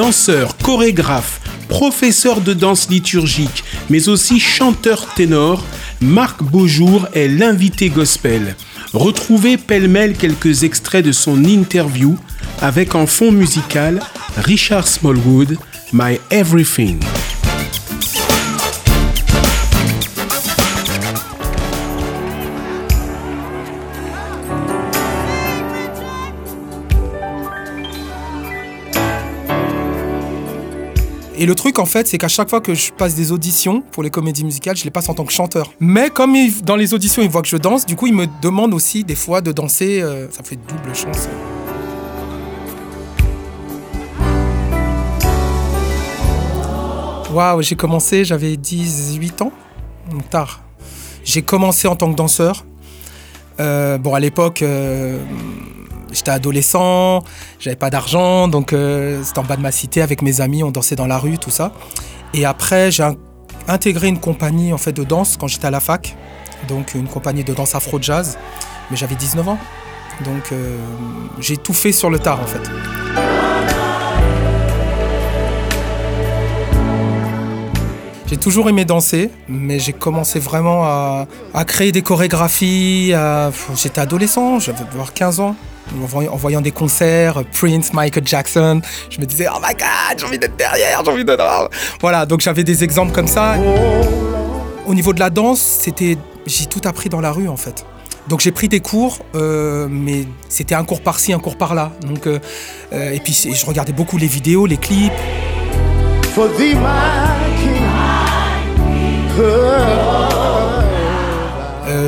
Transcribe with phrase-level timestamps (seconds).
[0.00, 5.62] Danseur, chorégraphe, professeur de danse liturgique, mais aussi chanteur ténor,
[6.00, 8.56] Marc Beaujour est l'invité gospel.
[8.94, 12.16] Retrouvez pêle-mêle quelques extraits de son interview
[12.62, 14.00] avec en fond musical
[14.38, 15.58] Richard Smallwood,
[15.92, 16.98] My Everything.
[31.42, 34.02] Et le truc, en fait, c'est qu'à chaque fois que je passe des auditions pour
[34.02, 35.72] les comédies musicales, je les passe en tant que chanteur.
[35.80, 38.74] Mais comme dans les auditions, ils voient que je danse, du coup, ils me demandent
[38.74, 40.02] aussi des fois de danser.
[40.02, 41.30] Euh, ça fait double chance.
[47.32, 49.52] Waouh, j'ai commencé, j'avais 18 ans,
[50.10, 50.60] donc tard.
[51.24, 52.66] J'ai commencé en tant que danseur.
[53.60, 55.18] Euh, bon, à l'époque, euh,
[56.12, 57.22] j'étais adolescent,
[57.58, 60.70] j'avais pas d'argent, donc euh, c'était en bas de ma cité avec mes amis, on
[60.70, 61.72] dansait dans la rue, tout ça.
[62.34, 63.08] Et après, j'ai
[63.68, 66.16] intégré une compagnie en fait de danse quand j'étais à la fac,
[66.68, 68.38] donc une compagnie de danse afro-jazz,
[68.90, 69.58] mais j'avais 19 ans.
[70.24, 70.76] Donc euh,
[71.38, 72.70] j'ai tout fait sur le tard en fait.
[78.26, 81.26] J'ai toujours aimé danser, mais j'ai commencé vraiment à,
[81.66, 83.12] créer des chorégraphies.
[83.74, 85.56] J'étais adolescent, j'avais 15 ans
[85.92, 90.38] en voyant des concerts, Prince, Michael Jackson, je me disais, oh my god, j'ai envie
[90.38, 91.70] d'être derrière, j'ai envie d'être...
[92.00, 93.56] Voilà, donc j'avais des exemples comme ça.
[94.86, 96.16] Au niveau de la danse, c'était,
[96.46, 97.84] j'ai tout appris dans la rue en fait.
[98.28, 101.92] Donc j'ai pris des cours, euh, mais c'était un cours par-ci, un cours par-là.
[102.06, 102.38] Donc, euh,
[102.92, 105.12] euh, et puis je regardais beaucoup les vidéos, les clips.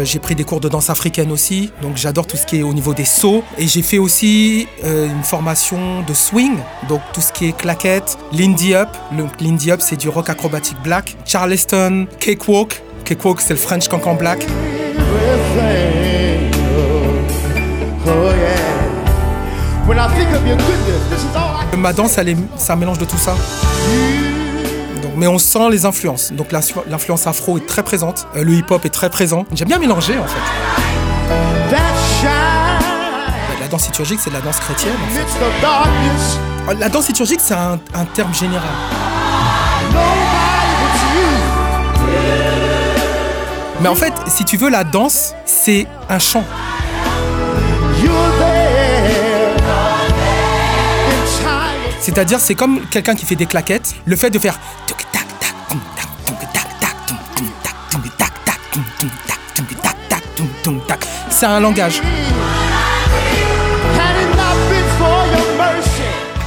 [0.02, 2.62] Euh, j'ai pris des cours de danse africaine aussi, donc j'adore tout ce qui est
[2.62, 3.42] au niveau des sauts.
[3.58, 6.56] Et j'ai fait aussi euh, une formation de swing,
[6.88, 8.88] donc tout ce qui est claquette, lindy up.
[9.40, 11.16] lindy up, c'est du rock acrobatique black.
[11.24, 12.82] Charleston, cakewalk.
[13.04, 14.46] Cakewalk, c'est le French cancan black.
[21.76, 23.34] Ma danse, elle est, c'est un mélange de tout ça
[25.16, 26.32] mais on sent les influences.
[26.32, 29.46] Donc l'influence afro est très présente, euh, le hip-hop est très présent.
[29.52, 30.40] J'aime bien mélanger en fait.
[33.60, 35.26] La danse liturgique, c'est de la danse chrétienne en fait.
[36.68, 37.78] Euh, la danse liturgique, c'est un,
[38.14, 38.68] terme général.
[43.80, 46.44] Mais en fait, si tu veux, la danse, c'est un chant.
[52.02, 53.94] C'est-à-dire, c'est comme quelqu'un qui fait des claquettes.
[54.04, 54.58] Le fait de faire
[61.30, 62.00] c'est un langage.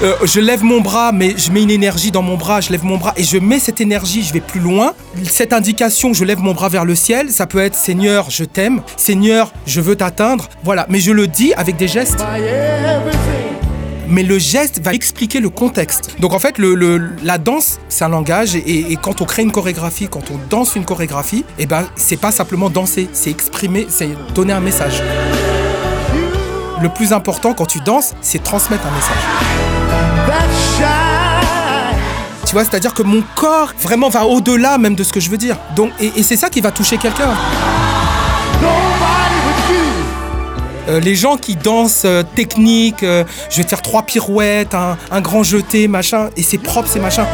[0.01, 2.83] Euh, je lève mon bras, mais je mets une énergie dans mon bras, je lève
[2.83, 4.93] mon bras et je mets cette énergie, je vais plus loin.
[5.23, 8.81] Cette indication, je lève mon bras vers le ciel, ça peut être Seigneur, je t'aime,
[8.97, 10.47] Seigneur, je veux t'atteindre.
[10.63, 12.23] Voilà, mais je le dis avec des gestes
[14.07, 16.16] mais le geste va expliquer le contexte.
[16.19, 16.55] Donc en fait,
[17.23, 20.85] la danse, c'est un langage, et, quand on crée une chorégraphie, quand on danse une
[20.85, 25.01] chorégraphie, et eh ben c'est pas simplement danser, c'est exprimer, c'est donner un message.
[26.81, 29.23] Le plus important quand tu danses, c'est transmettre un message.
[32.45, 35.37] Tu vois, c'est-à-dire que mon corps vraiment va au-delà même de ce que je veux
[35.37, 35.57] dire.
[35.75, 37.29] Donc, et c'est ça qui va toucher quelqu'un.
[40.88, 45.22] Euh, les gens qui dansent euh, technique, euh, je vais te faire trois pirouettes, un,
[45.22, 47.25] grand jeté, machin, et c'est propre, c'est machin.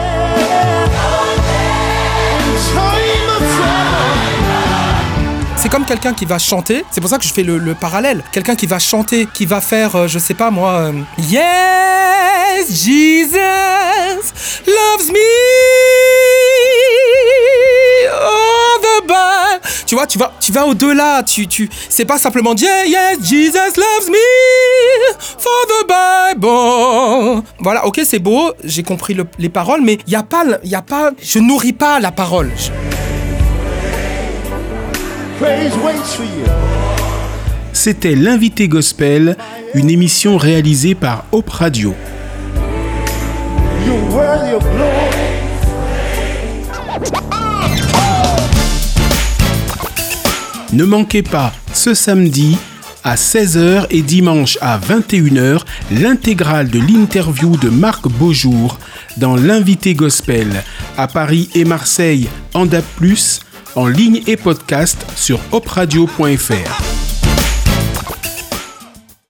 [5.58, 8.24] C'est comme quelqu'un qui va chanter, c'est pour ça que je fais le, le parallèle.
[8.32, 13.38] Quelqu'un qui va chanter, qui va faire, je sais pas moi, Yes, Jesus
[14.66, 15.62] loves me.
[19.92, 21.24] Tu vois, tu vas, tu vas au-delà.
[21.24, 27.44] Tu, tu, c'est pas simplement yeah, yes, Jesus loves me for the Bible.
[27.60, 30.82] Voilà, ok, c'est beau, j'ai compris les paroles, mais il y a pas, y a
[30.82, 32.52] pas, je nourris pas la parole.
[37.74, 39.38] C'était l'invité gospel,
[39.74, 41.96] une émission réalisée par Op Radio.
[50.74, 52.58] Ne manquez pas ce samedi
[53.04, 58.80] à 16h et dimanche à 21h l'intégrale de l'interview de Marc Beaujour
[59.18, 60.64] dans l'invité gospel
[60.98, 62.86] à Paris et Marseille en DAP+,
[63.76, 67.01] en ligne et podcast sur opradio.fr.